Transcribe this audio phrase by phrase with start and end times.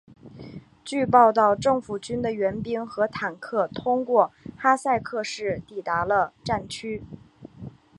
[0.83, 7.03] 据报道政府军的援兵和坦克通过哈塞克市抵达了战区。